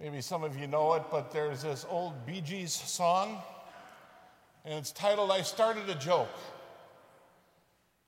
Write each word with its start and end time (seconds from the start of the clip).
Maybe 0.00 0.22
some 0.22 0.44
of 0.44 0.56
you 0.56 0.66
know 0.66 0.94
it, 0.94 1.02
but 1.10 1.30
there's 1.30 1.60
this 1.60 1.84
old 1.90 2.24
Bee 2.24 2.40
Gees 2.40 2.72
song, 2.72 3.36
and 4.64 4.72
it's 4.72 4.92
titled 4.92 5.30
I 5.30 5.42
Started 5.42 5.90
a 5.90 5.94
Joke. 5.94 6.34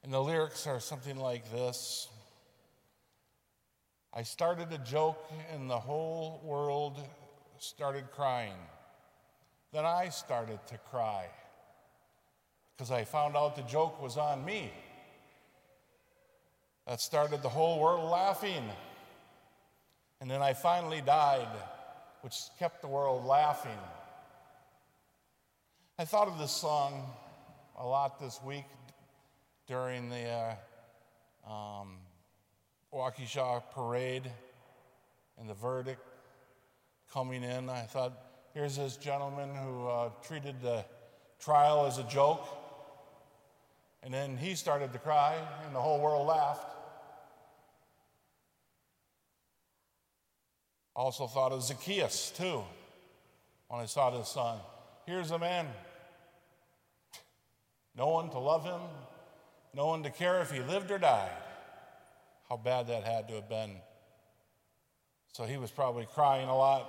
And 0.03 0.11
the 0.11 0.21
lyrics 0.21 0.67
are 0.67 0.81
something 0.81 1.19
like 1.19 1.51
this 1.53 2.09
I 4.15 4.23
started 4.23 4.71
a 4.73 4.79
joke, 4.79 5.31
and 5.53 5.71
the 5.71 5.79
whole 5.79 6.43
world 6.45 6.99
started 7.59 8.11
crying. 8.11 8.57
Then 9.73 9.87
I 9.87 10.09
started 10.11 10.59
to 10.67 10.79
cry 10.91 11.27
because 12.77 12.91
I 12.91 13.05
found 13.05 13.37
out 13.37 13.57
the 13.57 13.63
joke 13.63 14.03
was 14.03 14.17
on 14.19 14.45
me. 14.45 14.71
That 16.87 17.01
started 17.01 17.43
the 17.43 17.49
whole 17.49 17.81
world 17.81 18.11
laughing. 18.11 18.65
And 20.21 20.31
then 20.31 20.43
I 20.43 20.53
finally 20.53 21.01
died, 21.01 21.49
which 22.23 22.37
kept 22.59 22.81
the 22.81 22.89
world 22.89 23.25
laughing. 23.27 23.79
I 25.99 26.05
thought 26.05 26.29
of 26.29 26.39
this 26.39 26.53
song 26.53 27.05
a 27.79 27.85
lot 27.85 28.21
this 28.21 28.41
week 28.45 28.65
during 29.67 30.09
the 30.09 30.57
uh, 31.47 31.53
um, 31.53 31.99
Waukesha 32.95 33.63
parade 33.75 34.31
and 35.39 35.51
the 35.51 35.55
verdict 35.55 36.01
coming 37.13 37.43
in. 37.43 37.69
I 37.69 37.83
thought, 37.83 38.13
here's 38.55 38.77
this 38.77 38.97
gentleman 38.97 39.51
who 39.55 39.89
uh, 39.89 40.11
treated 40.23 40.61
the 40.63 40.85
trial 41.41 41.87
as 41.87 41.99
a 41.99 42.05
joke, 42.05 42.47
and 44.05 44.15
then 44.15 44.37
he 44.37 44.55
started 44.55 44.93
to 44.93 44.99
cry, 45.01 45.37
and 45.67 45.75
the 45.75 45.81
whole 45.81 46.01
world 46.01 46.27
laughed. 46.29 46.67
Also 50.95 51.27
thought 51.27 51.53
of 51.53 51.63
Zacchaeus, 51.63 52.33
too, 52.37 52.63
when 53.69 53.81
I 53.81 53.87
saw 53.87 54.11
this 54.11 54.29
song. 54.29 54.61
Here's 55.07 55.31
a 55.31 55.39
man, 55.39 55.67
no 57.97 58.09
one 58.09 58.31
to 58.31 58.39
love 58.39 58.65
him, 58.65 58.81
no 59.75 59.87
one 59.87 60.03
to 60.03 60.11
care 60.11 60.41
if 60.43 60.51
he 60.51 60.61
lived 60.61 60.91
or 60.91 60.99
died. 60.99 61.31
How 62.49 62.59
bad 62.59 62.89
that 62.89 63.05
had 63.05 63.29
to 63.29 63.35
have 63.35 63.49
been. 63.49 63.71
So 65.33 65.45
he 65.45 65.57
was 65.57 65.71
probably 65.71 66.07
crying 66.13 66.49
a 66.49 66.57
lot, 66.57 66.87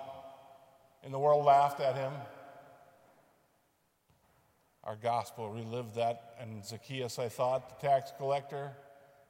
and 1.03 1.13
the 1.13 1.19
world 1.19 1.45
laughed 1.45 1.79
at 1.79 1.95
him. 1.95 2.11
Our 4.83 4.97
gospel 4.97 5.49
relived 5.49 5.95
that, 5.95 6.35
and 6.41 6.65
Zacchaeus, 6.65 7.17
I 7.17 7.29
thought, 7.29 7.79
the 7.79 7.87
tax 7.87 8.11
collector, 8.17 8.71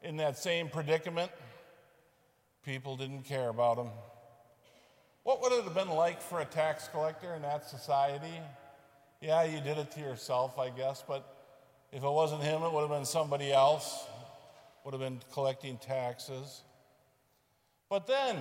in 0.01 0.17
that 0.17 0.39
same 0.39 0.67
predicament, 0.67 1.31
people 2.65 2.97
didn't 2.97 3.23
care 3.23 3.49
about 3.49 3.77
him. 3.77 3.89
What 5.23 5.41
would 5.41 5.53
it 5.53 5.63
have 5.63 5.73
been 5.73 5.89
like 5.89 6.21
for 6.21 6.41
a 6.41 6.45
tax 6.45 6.87
collector 6.89 7.33
in 7.33 7.41
that 7.43 7.67
society? 7.69 8.39
Yeah, 9.21 9.43
you 9.43 9.61
did 9.61 9.77
it 9.77 9.91
to 9.91 10.01
yourself, 10.01 10.59
I 10.59 10.69
guess, 10.69 11.03
but 11.07 11.25
if 11.93 12.03
it 12.03 12.09
wasn't 12.09 12.41
him, 12.41 12.61
it 12.61 12.73
would 12.73 12.81
have 12.81 12.89
been 12.89 13.05
somebody 13.05 13.53
else, 13.53 14.05
would 14.83 14.93
have 14.93 15.01
been 15.01 15.21
collecting 15.31 15.77
taxes. 15.77 16.61
But 17.89 18.05
then, 18.05 18.37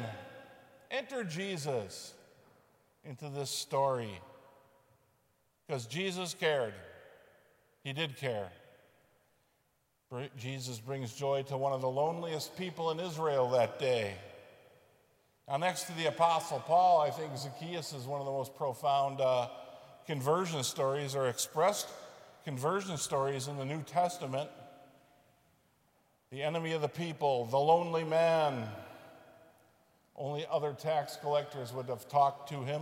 enter 0.90 1.22
Jesus 1.22 2.14
into 3.04 3.28
this 3.28 3.50
story 3.50 4.18
because 5.66 5.86
Jesus 5.86 6.34
cared. 6.34 6.74
He 7.84 7.92
did 7.92 8.16
care. 8.16 8.50
Jesus 10.36 10.78
brings 10.78 11.14
joy 11.14 11.42
to 11.44 11.56
one 11.56 11.72
of 11.72 11.80
the 11.80 11.88
loneliest 11.88 12.56
people 12.56 12.90
in 12.90 13.00
Israel 13.00 13.48
that 13.50 13.78
day. 13.78 14.14
Now, 15.52 15.58
next 15.58 15.82
to 15.82 15.92
the 15.92 16.06
Apostle 16.06 16.60
Paul, 16.60 17.02
I 17.02 17.10
think 17.10 17.36
Zacchaeus 17.36 17.92
is 17.92 18.06
one 18.06 18.20
of 18.20 18.24
the 18.24 18.32
most 18.32 18.56
profound 18.56 19.20
uh, 19.20 19.48
conversion 20.06 20.62
stories 20.62 21.14
or 21.14 21.28
expressed 21.28 21.90
conversion 22.42 22.96
stories 22.96 23.48
in 23.48 23.58
the 23.58 23.64
New 23.66 23.82
Testament. 23.82 24.48
The 26.30 26.42
enemy 26.42 26.72
of 26.72 26.80
the 26.80 26.88
people, 26.88 27.44
the 27.44 27.58
lonely 27.58 28.02
man. 28.02 28.66
Only 30.16 30.46
other 30.50 30.72
tax 30.72 31.18
collectors 31.20 31.70
would 31.74 31.90
have 31.90 32.08
talked 32.08 32.48
to 32.48 32.62
him. 32.62 32.80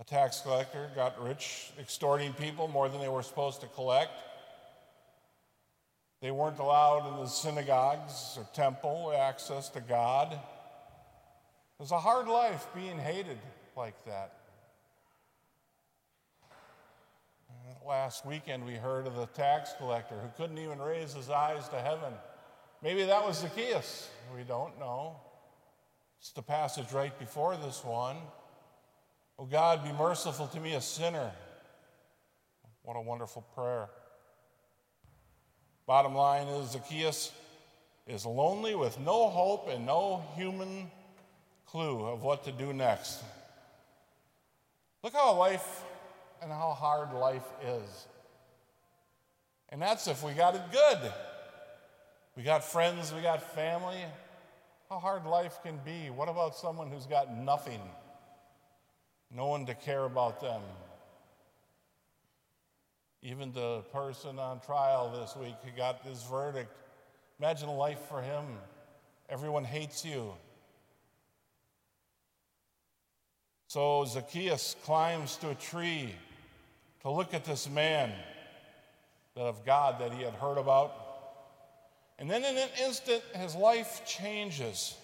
A 0.00 0.04
tax 0.04 0.40
collector 0.40 0.90
got 0.96 1.22
rich 1.22 1.70
extorting 1.78 2.32
people 2.32 2.66
more 2.66 2.88
than 2.88 3.00
they 3.00 3.08
were 3.08 3.22
supposed 3.22 3.60
to 3.60 3.68
collect. 3.68 4.10
They 6.20 6.30
weren't 6.30 6.58
allowed 6.58 7.08
in 7.08 7.16
the 7.24 7.26
synagogues 7.26 8.36
or 8.36 8.46
temple 8.52 9.12
access 9.18 9.70
to 9.70 9.80
God. 9.80 10.32
It 10.32 10.38
was 11.78 11.92
a 11.92 11.98
hard 11.98 12.28
life 12.28 12.66
being 12.74 12.98
hated 12.98 13.38
like 13.74 14.04
that. 14.04 14.34
Last 17.86 18.26
weekend, 18.26 18.66
we 18.66 18.74
heard 18.74 19.06
of 19.06 19.16
the 19.16 19.26
tax 19.26 19.70
collector 19.78 20.14
who 20.14 20.28
couldn't 20.36 20.58
even 20.58 20.78
raise 20.78 21.14
his 21.14 21.30
eyes 21.30 21.66
to 21.70 21.80
heaven. 21.80 22.12
Maybe 22.82 23.04
that 23.04 23.26
was 23.26 23.38
Zacchaeus. 23.38 24.10
We 24.36 24.42
don't 24.42 24.78
know. 24.78 25.16
It's 26.20 26.32
the 26.32 26.42
passage 26.42 26.92
right 26.92 27.18
before 27.18 27.56
this 27.56 27.82
one. 27.82 28.16
Oh 29.38 29.46
God, 29.46 29.82
be 29.82 29.92
merciful 29.92 30.46
to 30.48 30.60
me, 30.60 30.74
a 30.74 30.82
sinner. 30.82 31.32
What 32.82 32.96
a 32.98 33.00
wonderful 33.00 33.42
prayer. 33.54 33.88
Bottom 35.90 36.14
line 36.14 36.46
is 36.46 36.70
Zacchaeus 36.70 37.32
is 38.06 38.24
lonely 38.24 38.76
with 38.76 39.00
no 39.00 39.28
hope 39.28 39.68
and 39.68 39.84
no 39.84 40.22
human 40.36 40.88
clue 41.66 42.06
of 42.06 42.22
what 42.22 42.44
to 42.44 42.52
do 42.52 42.72
next. 42.72 43.20
Look 45.02 45.14
how 45.14 45.34
life 45.34 45.82
and 46.40 46.52
how 46.52 46.76
hard 46.78 47.12
life 47.12 47.48
is. 47.66 48.06
And 49.70 49.82
that's 49.82 50.06
if 50.06 50.22
we 50.22 50.30
got 50.30 50.54
it 50.54 50.62
good. 50.70 51.12
We 52.36 52.44
got 52.44 52.62
friends, 52.62 53.12
we 53.12 53.20
got 53.20 53.42
family. 53.42 54.04
How 54.88 55.00
hard 55.00 55.26
life 55.26 55.58
can 55.64 55.80
be. 55.84 56.08
What 56.08 56.28
about 56.28 56.54
someone 56.54 56.88
who's 56.88 57.06
got 57.06 57.36
nothing? 57.36 57.80
no 59.34 59.46
one 59.46 59.66
to 59.66 59.74
care 59.74 60.04
about 60.04 60.40
them. 60.40 60.62
Even 63.22 63.52
the 63.52 63.80
person 63.92 64.38
on 64.38 64.60
trial 64.60 65.12
this 65.20 65.36
week 65.36 65.54
who 65.64 65.76
got 65.76 66.02
this 66.04 66.24
verdict, 66.24 66.70
imagine 67.38 67.68
life 67.68 68.00
for 68.08 68.22
him. 68.22 68.44
Everyone 69.28 69.64
hates 69.64 70.04
you. 70.04 70.32
So 73.68 74.04
Zacchaeus 74.04 74.74
climbs 74.84 75.36
to 75.36 75.50
a 75.50 75.54
tree 75.54 76.14
to 77.02 77.10
look 77.10 77.34
at 77.34 77.44
this 77.44 77.68
man 77.68 78.10
that 79.34 79.42
of 79.42 79.64
God 79.64 80.00
that 80.00 80.12
he 80.12 80.22
had 80.22 80.34
heard 80.34 80.58
about. 80.58 80.92
And 82.18 82.28
then 82.28 82.44
in 82.44 82.56
an 82.56 82.68
instant, 82.84 83.22
his 83.34 83.54
life 83.54 84.02
changes. 84.06 84.96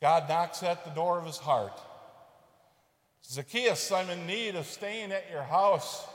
God 0.00 0.28
knocks 0.28 0.62
at 0.62 0.84
the 0.84 0.90
door 0.90 1.18
of 1.18 1.26
his 1.26 1.38
heart. 1.38 1.80
Zacchaeus, 3.24 3.90
I'm 3.90 4.10
in 4.10 4.26
need 4.26 4.54
of 4.54 4.66
staying 4.66 5.12
at 5.12 5.30
your 5.30 5.42
house. 5.42 6.06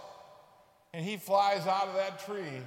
And 0.94 1.04
he 1.04 1.18
flies 1.18 1.66
out 1.66 1.88
of 1.88 1.96
that 1.96 2.24
tree. 2.26 2.62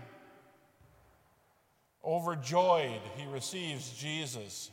Overjoyed, 2.04 3.00
he 3.16 3.26
receives 3.32 3.92
Jesus. 3.92 4.70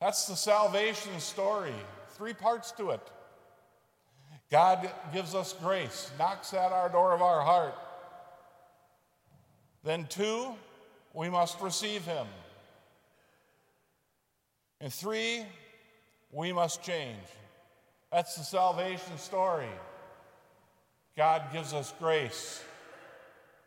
That's 0.00 0.26
the 0.26 0.36
salvation 0.36 1.18
story. 1.20 1.74
Three 2.10 2.34
parts 2.34 2.72
to 2.72 2.90
it. 2.90 3.00
God 4.50 4.90
gives 5.12 5.34
us 5.34 5.54
grace, 5.60 6.10
knocks 6.18 6.52
at 6.52 6.72
our 6.72 6.88
door 6.88 7.12
of 7.12 7.22
our 7.22 7.40
heart. 7.40 7.74
Then, 9.82 10.06
two, 10.06 10.54
we 11.12 11.28
must 11.28 11.60
receive 11.60 12.04
him. 12.04 12.26
And 14.80 14.92
three, 14.92 15.44
we 16.32 16.52
must 16.52 16.82
change. 16.82 17.24
That's 18.12 18.36
the 18.36 18.44
salvation 18.44 19.16
story. 19.16 19.68
God 21.16 21.42
gives 21.52 21.72
us 21.72 21.92
grace. 21.98 22.62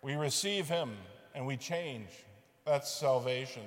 We 0.02 0.16
receive 0.16 0.68
Him 0.68 0.92
and 1.34 1.46
we 1.46 1.58
change. 1.58 2.10
That's 2.66 2.92
salvation. 2.92 3.64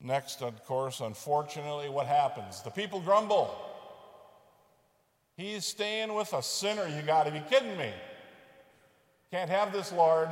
Next, 0.00 0.42
of 0.42 0.64
course, 0.64 1.00
unfortunately, 1.00 1.88
what 1.88 2.06
happens? 2.06 2.62
The 2.62 2.70
people 2.70 3.00
grumble. 3.00 3.52
He's 5.36 5.64
staying 5.64 6.14
with 6.14 6.32
a 6.32 6.42
sinner. 6.42 6.86
You 6.86 7.02
got 7.02 7.26
to 7.26 7.32
be 7.32 7.42
kidding 7.50 7.76
me. 7.76 7.90
Can't 9.30 9.50
have 9.50 9.72
this, 9.72 9.92
Lord. 9.92 10.28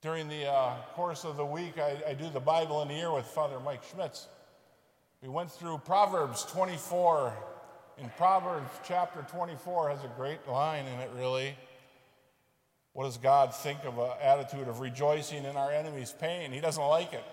During 0.00 0.28
the 0.28 0.46
uh, 0.46 0.76
course 0.94 1.24
of 1.24 1.36
the 1.36 1.46
week, 1.46 1.78
I, 1.78 2.10
I 2.10 2.14
do 2.14 2.28
the 2.30 2.40
Bible 2.40 2.82
in 2.82 2.88
the 2.88 2.94
Year 2.94 3.12
with 3.12 3.26
Father 3.26 3.60
Mike 3.60 3.82
Schmitz. 3.90 4.28
We 5.24 5.30
went 5.30 5.50
through 5.50 5.78
Proverbs 5.78 6.44
24. 6.50 7.32
In 7.96 8.10
Proverbs 8.18 8.68
chapter 8.86 9.24
24 9.30 9.88
has 9.88 10.04
a 10.04 10.12
great 10.18 10.46
line 10.46 10.84
in 10.84 11.00
it, 11.00 11.10
really. 11.16 11.56
What 12.92 13.04
does 13.04 13.16
God 13.16 13.54
think 13.54 13.86
of 13.86 13.98
an 13.98 14.10
attitude 14.20 14.68
of 14.68 14.80
rejoicing 14.80 15.46
in 15.46 15.56
our 15.56 15.72
enemy's 15.72 16.12
pain? 16.12 16.52
He 16.52 16.60
doesn't 16.60 16.84
like 16.84 17.14
it. 17.14 17.24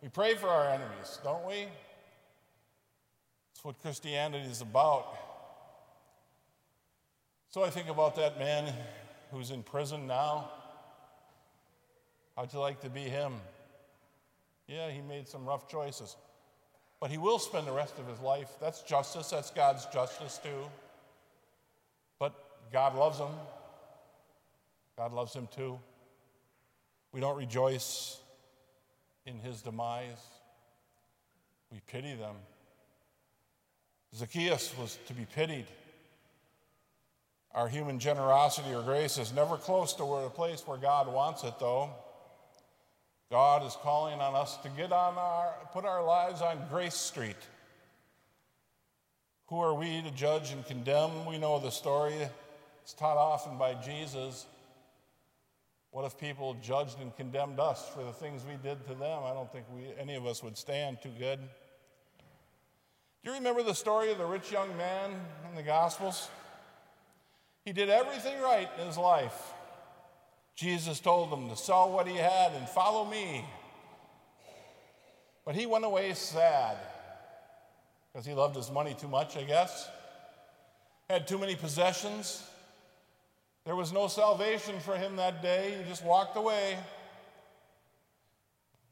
We 0.00 0.08
pray 0.08 0.36
for 0.36 0.46
our 0.46 0.68
enemies, 0.68 1.18
don't 1.24 1.44
we? 1.44 1.66
That's 3.48 3.64
what 3.64 3.82
Christianity 3.82 4.48
is 4.48 4.60
about. 4.60 5.08
So 7.48 7.64
I 7.64 7.70
think 7.70 7.88
about 7.88 8.14
that 8.14 8.38
man 8.38 8.72
who's 9.32 9.50
in 9.50 9.64
prison 9.64 10.06
now. 10.06 10.48
How'd 12.36 12.52
you 12.52 12.60
like 12.60 12.80
to 12.82 12.88
be 12.88 13.00
him? 13.00 13.32
Yeah, 14.68 14.92
he 14.92 15.00
made 15.00 15.26
some 15.26 15.44
rough 15.44 15.66
choices. 15.66 16.14
But 17.00 17.10
he 17.10 17.18
will 17.18 17.38
spend 17.38 17.66
the 17.66 17.72
rest 17.72 17.98
of 17.98 18.06
his 18.06 18.20
life. 18.20 18.50
That's 18.60 18.82
justice, 18.82 19.30
that's 19.30 19.50
God's 19.50 19.86
justice 19.86 20.38
too. 20.42 20.68
But 22.18 22.34
God 22.72 22.94
loves 22.94 23.18
him. 23.18 23.32
God 24.96 25.12
loves 25.12 25.34
him 25.34 25.48
too. 25.54 25.78
We 27.12 27.20
don't 27.20 27.36
rejoice 27.36 28.18
in 29.26 29.38
his 29.38 29.62
demise, 29.62 30.22
we 31.70 31.80
pity 31.86 32.14
them. 32.14 32.34
Zacchaeus 34.14 34.74
was 34.78 34.98
to 35.06 35.14
be 35.14 35.24
pitied. 35.24 35.66
Our 37.54 37.68
human 37.68 37.98
generosity 37.98 38.72
or 38.72 38.82
grace 38.82 39.18
is 39.18 39.32
never 39.32 39.56
close 39.56 39.92
to 39.94 40.04
where 40.04 40.22
the 40.22 40.30
place 40.30 40.66
where 40.66 40.78
God 40.78 41.12
wants 41.12 41.44
it, 41.44 41.54
though. 41.58 41.90
God 43.30 43.64
is 43.64 43.76
calling 43.80 44.20
on 44.20 44.34
us 44.34 44.56
to 44.58 44.68
get 44.70 44.90
on 44.90 45.16
our, 45.16 45.54
put 45.72 45.84
our 45.84 46.04
lives 46.04 46.42
on 46.42 46.58
Grace 46.68 46.96
Street. 46.96 47.36
Who 49.46 49.60
are 49.60 49.72
we 49.72 50.02
to 50.02 50.10
judge 50.10 50.50
and 50.50 50.66
condemn? 50.66 51.26
We 51.26 51.38
know 51.38 51.60
the 51.60 51.70
story. 51.70 52.14
It's 52.82 52.92
taught 52.92 53.16
often 53.16 53.56
by 53.56 53.74
Jesus. 53.74 54.46
What 55.92 56.04
if 56.04 56.18
people 56.18 56.56
judged 56.60 57.00
and 57.00 57.14
condemned 57.16 57.60
us 57.60 57.88
for 57.88 58.02
the 58.02 58.12
things 58.12 58.42
we 58.44 58.56
did 58.68 58.84
to 58.88 58.94
them? 58.94 59.22
I 59.24 59.32
don't 59.32 59.50
think 59.52 59.66
we, 59.76 59.86
any 60.00 60.16
of 60.16 60.26
us 60.26 60.42
would 60.42 60.56
stand 60.56 60.98
too 61.00 61.12
good. 61.16 61.38
Do 63.22 63.30
you 63.30 63.34
remember 63.34 63.62
the 63.62 63.74
story 63.74 64.10
of 64.10 64.18
the 64.18 64.26
rich 64.26 64.50
young 64.50 64.76
man 64.76 65.10
in 65.48 65.54
the 65.54 65.62
Gospels? 65.62 66.28
He 67.64 67.72
did 67.72 67.90
everything 67.90 68.40
right 68.40 68.68
in 68.80 68.86
his 68.86 68.98
life. 68.98 69.52
Jesus 70.54 71.00
told 71.00 71.32
him 71.32 71.48
to 71.48 71.56
sell 71.56 71.90
what 71.90 72.06
he 72.06 72.16
had 72.16 72.52
and 72.52 72.68
follow 72.68 73.04
me. 73.04 73.44
But 75.44 75.54
he 75.54 75.66
went 75.66 75.84
away 75.84 76.12
sad 76.14 76.76
because 78.12 78.26
he 78.26 78.34
loved 78.34 78.56
his 78.56 78.70
money 78.70 78.94
too 78.98 79.08
much, 79.08 79.36
I 79.36 79.44
guess. 79.44 79.88
Had 81.08 81.26
too 81.26 81.38
many 81.38 81.56
possessions. 81.56 82.44
There 83.64 83.76
was 83.76 83.92
no 83.92 84.08
salvation 84.08 84.80
for 84.80 84.96
him 84.96 85.16
that 85.16 85.42
day. 85.42 85.76
He 85.78 85.88
just 85.88 86.04
walked 86.04 86.36
away. 86.36 86.78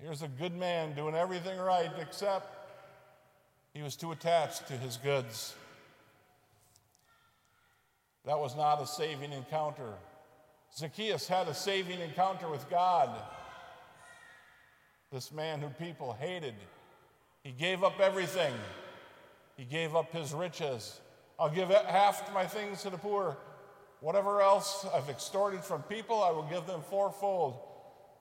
Here's 0.00 0.22
a 0.22 0.28
good 0.28 0.54
man 0.54 0.94
doing 0.94 1.14
everything 1.14 1.58
right, 1.58 1.90
except 2.00 2.56
he 3.74 3.82
was 3.82 3.96
too 3.96 4.12
attached 4.12 4.68
to 4.68 4.74
his 4.74 4.96
goods. 4.96 5.54
That 8.24 8.38
was 8.38 8.56
not 8.56 8.82
a 8.82 8.86
saving 8.86 9.32
encounter. 9.32 9.94
Zacchaeus 10.76 11.26
had 11.26 11.48
a 11.48 11.54
saving 11.54 12.00
encounter 12.00 12.48
with 12.48 12.68
God. 12.70 13.10
This 15.10 15.32
man 15.32 15.60
who 15.60 15.68
people 15.68 16.16
hated. 16.20 16.54
He 17.42 17.50
gave 17.52 17.82
up 17.82 17.98
everything. 18.00 18.52
He 19.56 19.64
gave 19.64 19.96
up 19.96 20.12
his 20.12 20.32
riches. 20.32 21.00
I'll 21.38 21.50
give 21.50 21.68
half 21.68 22.32
my 22.34 22.46
things 22.46 22.82
to 22.82 22.90
the 22.90 22.98
poor. 22.98 23.36
Whatever 24.00 24.40
else 24.40 24.86
I've 24.94 25.08
extorted 25.08 25.64
from 25.64 25.82
people, 25.82 26.22
I 26.22 26.30
will 26.30 26.44
give 26.44 26.66
them 26.66 26.82
fourfold. 26.88 27.58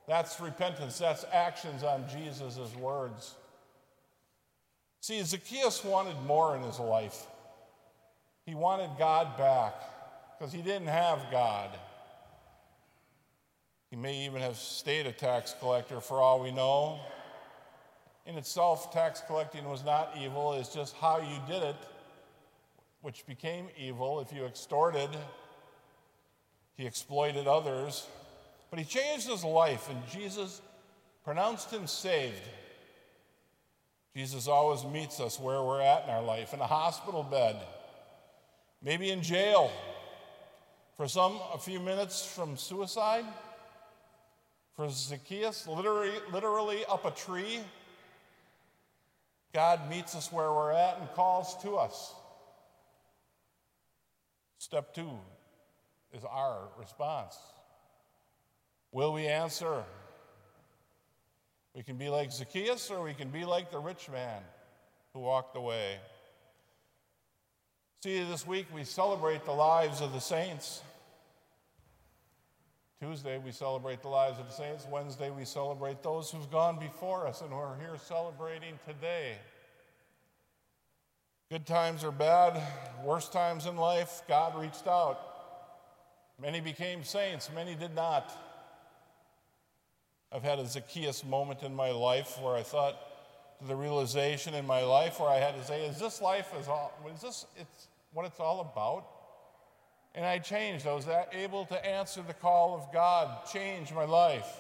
That's 0.08 0.40
repentance. 0.40 0.98
That's 0.98 1.26
actions 1.32 1.84
on 1.84 2.06
Jesus' 2.10 2.76
words. 2.80 3.36
See, 5.02 5.22
Zacchaeus 5.22 5.84
wanted 5.84 6.20
more 6.26 6.56
in 6.56 6.64
his 6.64 6.80
life. 6.80 7.28
He 8.46 8.56
wanted 8.56 8.90
God 8.98 9.38
back 9.38 9.74
because 10.38 10.54
he 10.54 10.62
didn't 10.62 10.88
have 10.88 11.20
God. 11.30 11.70
He 13.90 13.96
may 13.96 14.26
even 14.26 14.42
have 14.42 14.58
stayed 14.58 15.06
a 15.06 15.12
tax 15.12 15.56
collector 15.60 16.02
for 16.02 16.22
all 16.22 16.42
we 16.42 16.52
know. 16.52 17.00
In 18.26 18.36
itself, 18.36 18.92
tax 18.92 19.22
collecting 19.26 19.64
was 19.66 19.86
not 19.86 20.14
evil, 20.20 20.54
it's 20.54 20.74
just 20.74 20.96
how 20.96 21.20
you 21.20 21.40
did 21.48 21.64
it, 21.64 21.76
which 23.02 23.26
became 23.26 23.68
evil 23.78 24.20
if 24.20 24.34
you 24.34 24.46
extorted 24.46 25.10
he 26.78 26.86
exploited 26.86 27.48
others, 27.48 28.08
but 28.70 28.78
he 28.78 28.86
changed 28.86 29.28
his 29.28 29.44
life, 29.44 29.90
and 29.90 30.00
Jesus 30.10 30.62
pronounced 31.24 31.74
him 31.74 31.88
saved. 31.88 32.42
Jesus 34.16 34.48
always 34.48 34.86
meets 34.86 35.20
us 35.20 35.40
where 35.40 35.62
we're 35.64 35.82
at 35.82 36.04
in 36.04 36.12
our 36.12 36.22
life 36.22 36.54
in 36.54 36.60
a 36.60 36.68
hospital 36.68 37.24
bed, 37.24 37.58
maybe 38.82 39.10
in 39.10 39.24
jail, 39.24 39.72
for 40.96 41.08
some, 41.08 41.40
a 41.54 41.58
few 41.58 41.80
minutes 41.80 42.24
from 42.24 42.58
suicide. 42.58 43.26
For 44.78 44.88
Zacchaeus, 44.90 45.68
literally, 45.68 46.12
literally 46.32 46.86
up 46.86 47.04
a 47.04 47.12
tree, 47.12 47.60
God 49.52 49.90
meets 49.90 50.16
us 50.16 50.32
where 50.32 50.54
we're 50.54 50.72
at 50.72 51.00
and 51.00 51.12
calls 51.14 51.60
to 51.64 51.78
us. 51.78 52.14
Step 54.60 54.94
two 54.94 55.10
is 56.14 56.24
our 56.24 56.70
response. 56.80 57.36
Will 58.92 59.14
we 59.14 59.26
answer? 59.26 59.84
We 61.74 61.82
can 61.82 61.98
be 61.98 62.10
like 62.10 62.32
Zacchaeus 62.32 62.92
or 62.92 63.04
we 63.04 63.16
can 63.16 63.30
be 63.30 63.46
like 63.46 63.72
the 63.72 63.80
rich 63.80 64.10
man 64.10 64.44
who 65.14 65.22
walked 65.22 65.56
away. 65.56 65.98
See, 68.04 68.24
this 68.24 68.46
week 68.46 68.68
we 68.72 68.84
celebrate 68.84 69.44
the 69.44 69.54
lives 69.54 70.02
of 70.02 70.14
the 70.14 70.20
saints. 70.20 70.84
Tuesday 73.00 73.38
we 73.38 73.52
celebrate 73.52 74.02
the 74.02 74.08
lives 74.08 74.40
of 74.40 74.48
the 74.48 74.54
saints. 74.54 74.88
Wednesday 74.92 75.30
we 75.30 75.46
celebrate 75.46 76.02
those 76.02 76.32
who've 76.32 76.50
gone 76.50 76.80
before 76.80 77.28
us 77.28 77.42
and 77.42 77.52
who 77.52 77.56
are 77.56 77.78
here 77.80 77.96
celebrating 78.04 78.80
today. 78.88 79.38
Good 81.52 81.68
times 81.68 82.04
or 82.04 82.12
bad, 82.12 82.62
worst 83.04 83.32
times 83.32 83.68
in 83.68 83.78
life, 83.78 84.24
God 84.28 84.60
reached 84.60 84.88
out. 84.88 85.20
Many 86.42 86.60
became 86.60 87.04
saints, 87.04 87.52
many 87.54 87.76
did 87.76 87.94
not. 87.94 88.34
I've 90.32 90.44
had 90.44 90.58
a 90.58 90.66
Zacchaeus 90.66 91.24
moment 91.24 91.62
in 91.62 91.76
my 91.76 91.92
life 91.92 92.42
where 92.42 92.56
I 92.56 92.64
thought 92.64 92.98
to 93.60 93.68
the 93.68 93.76
realization 93.76 94.56
in 94.56 94.66
my 94.66 94.82
life 94.82 95.20
where 95.20 95.30
I 95.30 95.38
had 95.38 95.56
to 95.56 95.64
say, 95.64 95.86
is 95.86 96.00
this 96.00 96.20
life 96.20 96.52
is 96.60 96.68
all 96.68 96.92
is 97.14 97.22
this 97.22 97.46
it's 97.56 97.88
what 98.12 98.26
it's 98.26 98.40
all 98.40 98.62
about? 98.62 99.06
And 100.18 100.26
I 100.26 100.40
changed. 100.40 100.88
I 100.88 100.94
was 100.94 101.08
able 101.32 101.66
to 101.66 101.86
answer 101.86 102.24
the 102.24 102.34
call 102.34 102.76
of 102.76 102.92
God, 102.92 103.46
change 103.54 103.94
my 103.94 104.04
life. 104.04 104.60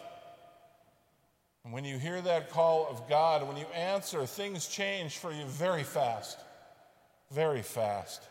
And 1.65 1.73
when 1.73 1.83
you 1.83 1.97
hear 1.97 2.21
that 2.21 2.51
call 2.51 2.87
of 2.87 3.09
God, 3.09 3.45
when 3.47 3.57
you 3.57 3.65
answer, 3.73 4.25
things 4.27 4.67
change 4.67 5.17
for 5.17 5.33
you 5.33 5.43
very 5.45 5.81
fast. 5.81 6.37
Very 7.31 7.63
fast. 7.63 8.21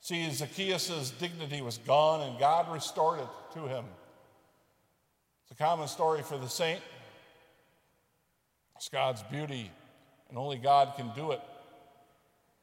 See, 0.00 0.30
Zacchaeus' 0.30 1.10
dignity 1.18 1.62
was 1.62 1.78
gone 1.78 2.20
and 2.20 2.38
God 2.38 2.72
restored 2.72 3.18
it 3.18 3.28
to 3.54 3.66
him. 3.66 3.84
It's 5.42 5.50
a 5.50 5.62
common 5.62 5.88
story 5.88 6.22
for 6.22 6.38
the 6.38 6.48
saint. 6.48 6.80
It's 8.76 8.88
God's 8.88 9.24
beauty, 9.24 9.70
and 10.28 10.38
only 10.38 10.58
God 10.58 10.94
can 10.96 11.10
do 11.16 11.32
it. 11.32 11.40